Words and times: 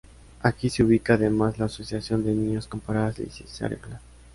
Aquí 0.41 0.71
se 0.71 0.81
ubica 0.81 1.13
además 1.13 1.59
la 1.59 1.65
Asociación 1.65 2.23
de 2.23 2.31
Niños 2.31 2.65
con 2.67 2.79
Parálisis 2.79 3.47
Cerebral. 3.51 4.01